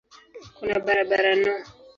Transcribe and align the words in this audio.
Kuna 0.55 0.75
barabara 0.85 1.31
no. 1.41 1.53